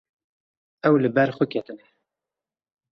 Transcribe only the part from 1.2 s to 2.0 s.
xwe ketine.